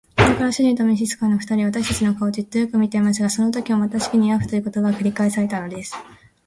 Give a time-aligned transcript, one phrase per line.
[0.17, 5.93] それから主人と召使の二人は、私たちの顔をじっとよく見くらべていましたが、そのときもまたしきりに「ヤーフ」という言葉が繰り返されたのです。